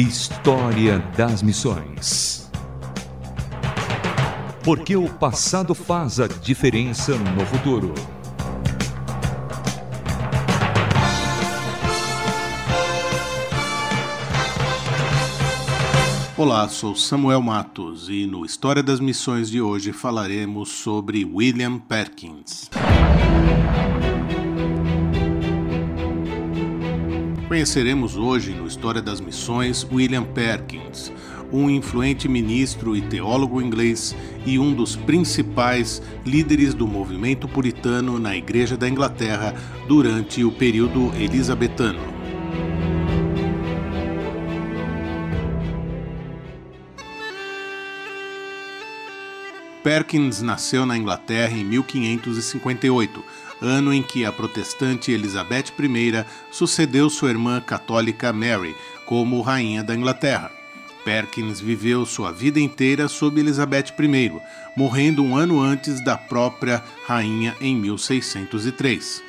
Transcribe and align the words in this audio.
História 0.00 1.00
das 1.16 1.42
Missões. 1.42 2.48
Porque 4.62 4.94
o 4.94 5.12
passado 5.12 5.74
faz 5.74 6.20
a 6.20 6.28
diferença 6.28 7.16
no 7.16 7.44
futuro. 7.44 7.92
Olá, 16.36 16.68
sou 16.68 16.94
Samuel 16.94 17.42
Matos 17.42 18.08
e 18.08 18.24
no 18.24 18.46
História 18.46 18.84
das 18.84 19.00
Missões 19.00 19.50
de 19.50 19.60
hoje 19.60 19.92
falaremos 19.92 20.68
sobre 20.68 21.24
William 21.24 21.76
Perkins. 21.76 22.70
Conheceremos 27.48 28.14
hoje 28.14 28.52
no 28.52 28.66
História 28.66 29.00
das 29.00 29.22
Missões 29.22 29.82
William 29.90 30.22
Perkins, 30.22 31.10
um 31.50 31.70
influente 31.70 32.28
ministro 32.28 32.94
e 32.94 33.00
teólogo 33.00 33.62
inglês 33.62 34.14
e 34.44 34.58
um 34.58 34.74
dos 34.74 34.96
principais 34.96 36.02
líderes 36.26 36.74
do 36.74 36.86
movimento 36.86 37.48
puritano 37.48 38.18
na 38.18 38.36
Igreja 38.36 38.76
da 38.76 38.86
Inglaterra 38.86 39.54
durante 39.88 40.44
o 40.44 40.52
período 40.52 41.10
elisabetano. 41.18 42.18
Perkins 49.82 50.42
nasceu 50.42 50.84
na 50.84 50.98
Inglaterra 50.98 51.56
em 51.56 51.64
1558, 51.64 53.24
ano 53.60 53.92
em 53.92 54.02
que 54.02 54.24
a 54.24 54.32
protestante 54.32 55.12
Elizabeth 55.12 55.72
I 55.78 56.24
sucedeu 56.50 57.10
sua 57.10 57.30
irmã 57.30 57.60
católica 57.60 58.32
Mary 58.32 58.74
como 59.04 59.40
rainha 59.40 59.82
da 59.82 59.94
Inglaterra. 59.94 60.50
Perkins 61.04 61.60
viveu 61.60 62.04
sua 62.04 62.32
vida 62.32 62.60
inteira 62.60 63.08
sob 63.08 63.40
Elizabeth 63.40 63.94
I, 63.98 64.32
morrendo 64.76 65.22
um 65.22 65.36
ano 65.36 65.60
antes 65.60 66.04
da 66.04 66.18
própria 66.18 66.82
rainha 67.06 67.56
em 67.60 67.74
1603. 67.74 69.27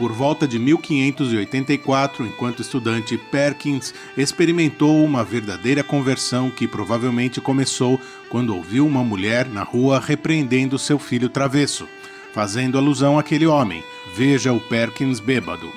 Por 0.00 0.12
volta 0.12 0.48
de 0.48 0.58
1584, 0.58 2.26
enquanto 2.26 2.62
estudante, 2.62 3.18
Perkins 3.18 3.92
experimentou 4.16 5.04
uma 5.04 5.22
verdadeira 5.22 5.84
conversão 5.84 6.48
que 6.50 6.66
provavelmente 6.66 7.38
começou 7.38 8.00
quando 8.30 8.56
ouviu 8.56 8.86
uma 8.86 9.04
mulher 9.04 9.46
na 9.46 9.62
rua 9.62 10.00
repreendendo 10.00 10.78
seu 10.78 10.98
filho 10.98 11.28
travesso, 11.28 11.86
fazendo 12.32 12.78
alusão 12.78 13.18
àquele 13.18 13.46
homem. 13.46 13.84
Veja 14.16 14.54
o 14.54 14.58
Perkins 14.58 15.20
bêbado. 15.20 15.70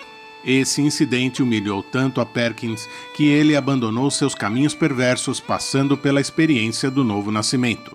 Esse 0.46 0.82
incidente 0.82 1.44
humilhou 1.44 1.84
tanto 1.84 2.22
a 2.22 2.26
Perkins 2.26 2.88
que 3.18 3.26
ele 3.26 3.58
abandonou 3.58 4.10
seus 4.10 4.34
caminhos 4.34 4.74
perversos, 4.74 5.42
passando 5.42 5.98
pela 5.98 6.22
experiência 6.22 6.90
do 6.90 7.04
novo 7.04 7.30
nascimento. 7.30 7.94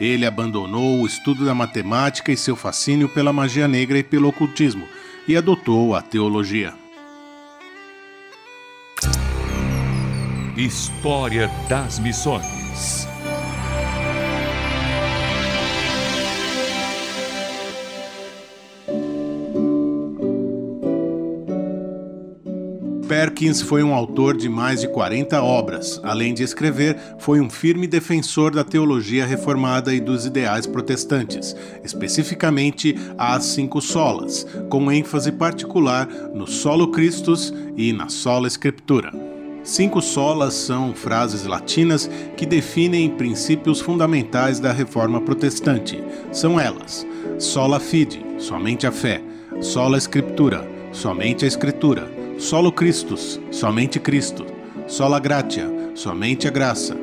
Ele 0.00 0.26
abandonou 0.26 1.00
o 1.00 1.06
estudo 1.06 1.44
da 1.44 1.54
matemática 1.54 2.32
e 2.32 2.36
seu 2.36 2.56
fascínio 2.56 3.08
pela 3.08 3.32
magia 3.32 3.68
negra 3.68 3.96
e 3.96 4.02
pelo 4.02 4.26
ocultismo 4.26 4.84
e 5.28 5.36
adotou 5.36 5.94
a 5.94 6.00
teologia. 6.00 6.72
História 10.56 11.48
das 11.68 11.98
Missões 11.98 13.07
Perkins 23.08 23.62
foi 23.62 23.82
um 23.82 23.94
autor 23.94 24.36
de 24.36 24.50
mais 24.50 24.82
de 24.82 24.88
40 24.88 25.42
obras. 25.42 25.98
Além 26.04 26.34
de 26.34 26.42
escrever, 26.42 26.94
foi 27.18 27.40
um 27.40 27.48
firme 27.48 27.86
defensor 27.86 28.54
da 28.54 28.62
teologia 28.62 29.24
reformada 29.24 29.94
e 29.94 30.00
dos 30.00 30.26
ideais 30.26 30.66
protestantes, 30.66 31.56
especificamente 31.82 32.94
as 33.16 33.46
cinco 33.46 33.80
solas, 33.80 34.46
com 34.68 34.92
ênfase 34.92 35.32
particular 35.32 36.06
no 36.34 36.46
solo 36.46 36.88
Christus 36.88 37.52
e 37.78 37.94
na 37.94 38.10
sola 38.10 38.46
Escritura. 38.46 39.10
Cinco 39.64 40.02
solas 40.02 40.52
são 40.52 40.92
frases 40.92 41.46
latinas 41.46 42.10
que 42.36 42.44
definem 42.44 43.08
princípios 43.08 43.80
fundamentais 43.80 44.60
da 44.60 44.70
reforma 44.70 45.18
protestante. 45.22 45.98
São 46.30 46.60
elas: 46.60 47.06
sola 47.38 47.80
fide, 47.80 48.22
somente 48.38 48.86
a 48.86 48.92
fé, 48.92 49.22
sola 49.62 49.96
Escritura, 49.96 50.68
somente 50.92 51.46
a 51.46 51.48
Escritura 51.48 52.17
Solo 52.38 52.70
Christus, 52.70 53.40
somente 53.50 53.98
Cristo. 53.98 54.46
Sola 54.86 55.18
gratia, 55.18 55.68
somente 55.96 56.46
a 56.46 56.50
graça. 56.52 56.96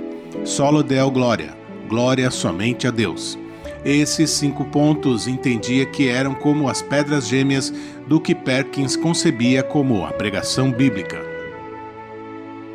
Solo 0.45 0.81
Deo 0.81 1.11
glória, 1.11 1.53
glória 1.89 2.31
somente 2.31 2.87
a 2.87 2.91
Deus. 2.91 3.37
Esses 3.83 4.29
cinco 4.29 4.63
pontos 4.63 5.27
entendia 5.27 5.85
que 5.85 6.07
eram 6.07 6.33
como 6.33 6.69
as 6.69 6.81
pedras 6.81 7.27
gêmeas 7.27 7.71
do 8.07 8.19
que 8.19 8.33
Perkins 8.33 8.95
concebia 8.95 9.61
como 9.61 10.05
a 10.05 10.13
pregação 10.13 10.71
bíblica. 10.71 11.21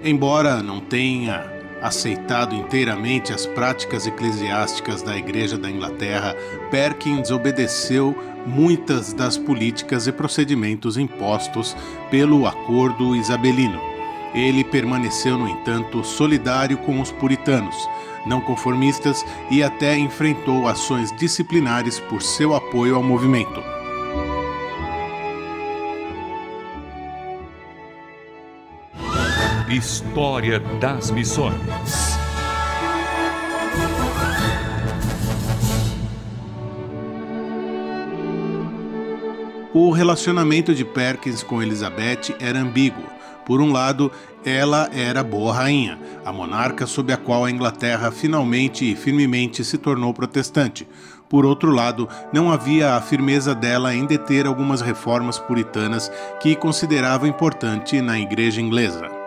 Embora 0.04 0.62
não 0.62 0.80
tenha 0.80 1.59
aceitado 1.82 2.54
inteiramente 2.54 3.32
as 3.32 3.46
práticas 3.46 4.06
eclesiásticas 4.06 5.02
da 5.02 5.16
Igreja 5.16 5.56
da 5.56 5.70
Inglaterra, 5.70 6.34
Perkins 6.70 7.30
obedeceu 7.30 8.16
muitas 8.46 9.12
das 9.12 9.36
políticas 9.36 10.06
e 10.06 10.12
procedimentos 10.12 10.96
impostos 10.96 11.76
pelo 12.10 12.46
Acordo 12.46 13.16
Isabelino. 13.16 13.80
Ele 14.34 14.62
permaneceu, 14.62 15.36
no 15.36 15.48
entanto, 15.48 16.04
solidário 16.04 16.78
com 16.78 17.00
os 17.00 17.10
puritanos, 17.10 17.76
não 18.26 18.40
conformistas 18.40 19.24
e 19.50 19.62
até 19.62 19.96
enfrentou 19.96 20.68
ações 20.68 21.10
disciplinares 21.16 21.98
por 21.98 22.22
seu 22.22 22.54
apoio 22.54 22.94
ao 22.94 23.02
movimento. 23.02 23.79
História 29.70 30.58
das 30.80 31.12
Missões 31.12 31.54
O 39.72 39.92
relacionamento 39.92 40.74
de 40.74 40.84
Perkins 40.84 41.44
com 41.44 41.62
Elizabeth 41.62 42.34
era 42.40 42.58
ambíguo. 42.58 43.04
Por 43.46 43.60
um 43.60 43.70
lado, 43.70 44.10
ela 44.44 44.90
era 44.92 45.22
boa 45.22 45.54
rainha, 45.54 45.96
a 46.24 46.32
monarca 46.32 46.84
sob 46.84 47.12
a 47.12 47.16
qual 47.16 47.44
a 47.44 47.50
Inglaterra 47.50 48.10
finalmente 48.10 48.90
e 48.90 48.96
firmemente 48.96 49.62
se 49.62 49.78
tornou 49.78 50.12
protestante. 50.12 50.88
Por 51.28 51.46
outro 51.46 51.70
lado, 51.70 52.08
não 52.32 52.50
havia 52.50 52.94
a 52.96 53.00
firmeza 53.00 53.54
dela 53.54 53.94
em 53.94 54.04
deter 54.04 54.48
algumas 54.48 54.80
reformas 54.80 55.38
puritanas 55.38 56.10
que 56.40 56.56
considerava 56.56 57.28
importante 57.28 58.00
na 58.00 58.18
igreja 58.18 58.60
inglesa. 58.60 59.19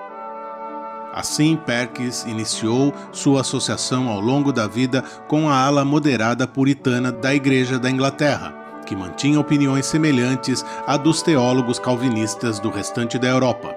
Assim, 1.13 1.55
Perkins 1.55 2.23
iniciou 2.23 2.93
sua 3.11 3.41
associação 3.41 4.09
ao 4.09 4.19
longo 4.19 4.51
da 4.51 4.67
vida 4.67 5.03
com 5.27 5.47
a 5.47 5.55
ala 5.55 5.85
moderada 5.85 6.47
puritana 6.47 7.11
da 7.11 7.33
Igreja 7.33 7.77
da 7.77 7.89
Inglaterra 7.89 8.63
que 8.83 8.95
mantinha 8.95 9.39
opiniões 9.39 9.85
semelhantes 9.85 10.63
à 10.85 10.97
dos 10.97 11.21
teólogos 11.21 11.79
calvinistas 11.79 12.59
do 12.59 12.69
restante 12.69 13.17
da 13.17 13.27
Europa. 13.27 13.75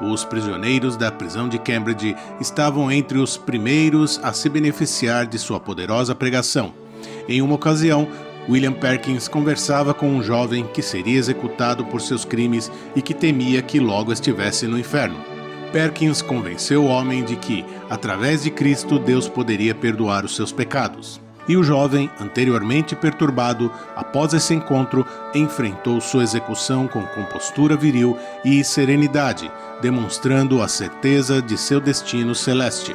Os 0.00 0.24
prisioneiros 0.24 0.96
da 0.96 1.10
prisão 1.10 1.48
de 1.48 1.58
Cambridge 1.58 2.14
estavam 2.40 2.90
entre 2.90 3.18
os 3.18 3.36
primeiros 3.36 4.20
a 4.22 4.32
se 4.32 4.48
beneficiar 4.48 5.26
de 5.26 5.38
sua 5.38 5.58
poderosa 5.58 6.14
pregação. 6.14 6.74
Em 7.28 7.40
uma 7.40 7.54
ocasião, 7.54 8.06
William 8.48 8.72
Perkins 8.72 9.26
conversava 9.26 9.94
com 9.94 10.08
um 10.08 10.22
jovem 10.22 10.66
que 10.66 10.82
seria 10.82 11.18
executado 11.18 11.84
por 11.86 12.00
seus 12.00 12.24
crimes 12.24 12.70
e 12.94 13.00
que 13.00 13.14
temia 13.14 13.62
que 13.62 13.80
logo 13.80 14.12
estivesse 14.12 14.66
no 14.66 14.78
inferno. 14.78 15.35
Perkins 15.72 16.22
convenceu 16.22 16.84
o 16.84 16.88
homem 16.88 17.24
de 17.24 17.36
que, 17.36 17.64
através 17.90 18.42
de 18.42 18.50
Cristo, 18.50 18.98
Deus 18.98 19.28
poderia 19.28 19.74
perdoar 19.74 20.24
os 20.24 20.34
seus 20.34 20.52
pecados 20.52 21.20
e 21.48 21.56
o 21.56 21.62
jovem, 21.62 22.10
anteriormente 22.20 22.96
perturbado, 22.96 23.70
após 23.94 24.34
esse 24.34 24.54
encontro, 24.54 25.06
enfrentou 25.34 26.00
sua 26.00 26.22
execução 26.22 26.88
com 26.88 27.02
compostura 27.02 27.76
viril 27.76 28.18
e 28.44 28.64
serenidade, 28.64 29.50
demonstrando 29.80 30.62
a 30.62 30.68
certeza 30.68 31.40
de 31.40 31.56
seu 31.56 31.80
destino 31.80 32.34
celeste. 32.34 32.94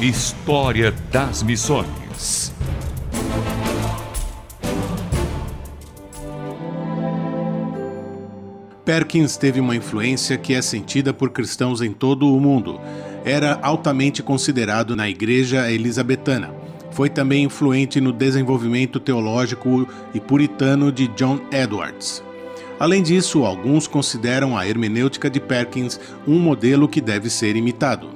História 0.00 0.92
das 1.12 1.42
Missões 1.42 2.09
Perkins 8.90 9.36
teve 9.36 9.60
uma 9.60 9.76
influência 9.76 10.36
que 10.36 10.52
é 10.52 10.60
sentida 10.60 11.14
por 11.14 11.30
cristãos 11.30 11.80
em 11.80 11.92
todo 11.92 12.26
o 12.26 12.40
mundo 12.40 12.80
era 13.24 13.56
altamente 13.62 14.20
considerado 14.20 14.96
na 14.96 15.08
Igreja 15.08 15.70
Elisabetana. 15.70 16.52
Foi 16.90 17.08
também 17.08 17.44
influente 17.44 18.00
no 18.00 18.12
desenvolvimento 18.12 18.98
teológico 18.98 19.88
e 20.12 20.18
puritano 20.18 20.90
de 20.90 21.06
John 21.06 21.38
Edwards. 21.52 22.20
Além 22.80 23.00
disso, 23.00 23.44
alguns 23.44 23.86
consideram 23.86 24.58
a 24.58 24.66
hermenêutica 24.66 25.30
de 25.30 25.38
Perkins 25.38 26.00
um 26.26 26.40
modelo 26.40 26.88
que 26.88 27.00
deve 27.00 27.30
ser 27.30 27.54
imitado. 27.54 28.08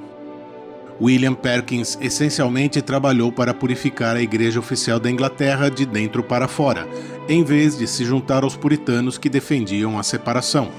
William 1.00 1.34
Perkins 1.34 1.98
essencialmente 2.00 2.80
trabalhou 2.80 3.30
para 3.30 3.54
purificar 3.54 4.16
a 4.16 4.22
Igreja 4.22 4.60
Oficial 4.60 5.00
da 5.00 5.10
Inglaterra 5.10 5.68
de 5.68 5.84
dentro 5.84 6.22
para 6.22 6.48
fora, 6.48 6.88
em 7.28 7.42
vez 7.42 7.76
de 7.76 7.86
se 7.86 8.04
juntar 8.04 8.44
aos 8.44 8.56
puritanos 8.56 9.18
que 9.18 9.28
defendiam 9.28 9.98
a 9.98 10.02
separação. 10.02 10.70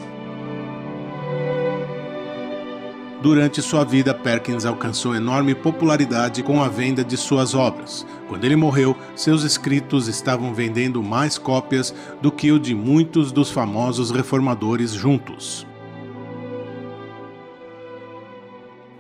Durante 3.22 3.60
sua 3.60 3.84
vida, 3.84 4.14
Perkins 4.14 4.66
alcançou 4.66 5.16
enorme 5.16 5.56
popularidade 5.56 6.44
com 6.44 6.62
a 6.62 6.68
venda 6.68 7.04
de 7.04 7.18
suas 7.18 7.56
obras. 7.56 8.06
Quando 8.30 8.46
ele 8.46 8.56
morreu, 8.56 8.96
seus 9.16 9.42
escritos 9.42 10.08
estavam 10.08 10.54
vendendo 10.54 11.02
mais 11.02 11.36
cópias 11.36 11.92
do 12.22 12.32
que 12.32 12.52
o 12.52 12.60
de 12.60 12.76
muitos 12.76 13.32
dos 13.32 13.50
famosos 13.50 14.12
reformadores 14.12 14.92
juntos. 14.92 15.66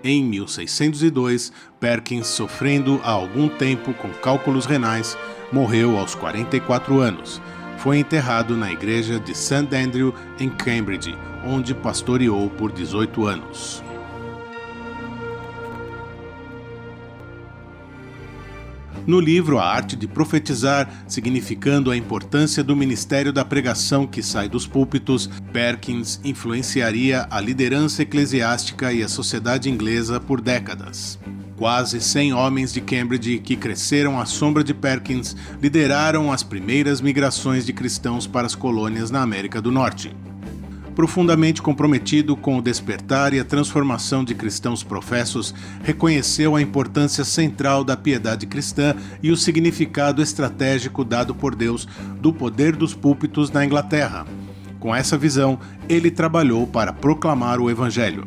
Em 0.07 0.23
1602, 0.23 1.51
Perkins, 1.79 2.27
sofrendo 2.27 3.01
há 3.03 3.09
algum 3.09 3.49
tempo 3.49 3.91
com 3.95 4.07
cálculos 4.09 4.67
renais, 4.67 5.17
morreu 5.51 5.97
aos 5.97 6.13
44 6.13 6.99
anos. 6.99 7.41
Foi 7.79 7.97
enterrado 7.97 8.55
na 8.55 8.71
igreja 8.71 9.19
de 9.19 9.33
St. 9.33 9.67
Andrew, 9.75 10.13
em 10.39 10.47
Cambridge, 10.47 11.17
onde 11.43 11.73
pastoreou 11.73 12.51
por 12.51 12.71
18 12.71 13.25
anos. 13.25 13.84
No 19.05 19.19
livro 19.19 19.59
A 19.59 19.65
Arte 19.65 19.95
de 19.95 20.07
Profetizar, 20.07 20.89
significando 21.07 21.91
a 21.91 21.97
importância 21.97 22.63
do 22.63 22.75
ministério 22.75 23.31
da 23.31 23.45
pregação 23.45 24.07
que 24.07 24.23
sai 24.23 24.49
dos 24.49 24.65
púlpitos, 24.67 25.29
Perkins 25.51 26.19
influenciaria 26.23 27.27
a 27.29 27.39
liderança 27.39 28.01
eclesiástica 28.01 28.91
e 28.91 29.03
a 29.03 29.07
sociedade 29.07 29.69
inglesa 29.69 30.19
por 30.19 30.41
décadas. 30.41 31.19
Quase 31.57 32.01
100 32.01 32.33
homens 32.33 32.73
de 32.73 32.81
Cambridge 32.81 33.39
que 33.39 33.55
cresceram 33.55 34.19
à 34.19 34.25
sombra 34.25 34.63
de 34.63 34.73
Perkins 34.73 35.35
lideraram 35.61 36.31
as 36.31 36.43
primeiras 36.43 36.99
migrações 36.99 37.65
de 37.65 37.71
cristãos 37.71 38.27
para 38.27 38.45
as 38.45 38.55
colônias 38.55 39.09
na 39.09 39.21
América 39.21 39.61
do 39.61 39.71
Norte 39.71 40.13
profundamente 40.95 41.61
comprometido 41.61 42.35
com 42.37 42.57
o 42.57 42.61
despertar 42.61 43.33
e 43.33 43.39
a 43.39 43.45
transformação 43.45 44.23
de 44.23 44.33
cristãos 44.33 44.81
professos, 44.81 45.53
reconheceu 45.83 46.55
a 46.55 46.61
importância 46.61 47.25
central 47.25 47.83
da 47.83 47.97
piedade 47.97 48.47
cristã 48.47 48.95
e 49.21 49.29
o 49.29 49.37
significado 49.37 50.21
estratégico 50.21 51.03
dado 51.03 51.35
por 51.35 51.53
Deus 51.53 51.87
do 52.21 52.31
poder 52.31 52.75
dos 52.75 52.93
púlpitos 52.93 53.51
na 53.51 53.65
Inglaterra. 53.65 54.25
Com 54.79 54.95
essa 54.95 55.17
visão, 55.17 55.59
ele 55.89 56.09
trabalhou 56.09 56.65
para 56.65 56.93
proclamar 56.93 57.59
o 57.59 57.69
Evangelho. 57.69 58.25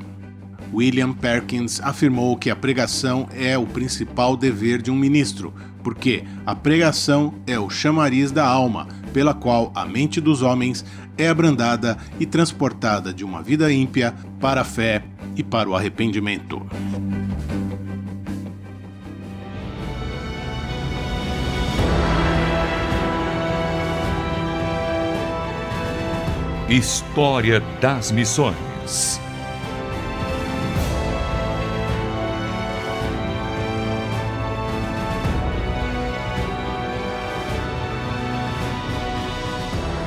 William 0.73 1.13
Perkins 1.13 1.81
afirmou 1.81 2.37
que 2.37 2.51
a 2.51 2.57
pregação 2.57 3.29
é 3.33 3.57
o 3.57 3.67
principal 3.67 4.37
dever 4.37 4.83
de 4.83 4.91
um 4.91 4.97
ministro, 4.97 5.55
porque 5.83 6.25
a 6.45 6.55
pregação 6.55 7.35
é 7.47 7.59
o 7.59 7.71
chamariz 7.71 8.31
da 8.31 8.47
alma, 8.47 8.87
pela 9.19 9.35
qual 9.35 9.73
a 9.75 9.85
mente 9.85 10.21
dos 10.21 10.43
homens 10.43 10.85
é 11.17 11.27
abrandada 11.27 11.99
e 12.21 12.25
transportada 12.25 13.13
de 13.13 13.25
uma 13.25 13.43
vida 13.43 13.73
ímpia 13.73 14.15
para 14.39 14.61
a 14.61 14.65
fé 14.65 15.03
e 15.35 15.43
para 15.43 15.69
o 15.69 15.75
arrependimento. 15.75 16.65
História 26.69 27.59
das 27.81 28.13
Missões 28.13 29.21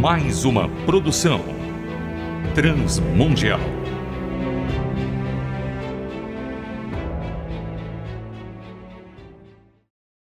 Mais 0.01 0.47
uma 0.47 0.71
produção 0.87 1.45
Transmundial. 2.55 3.76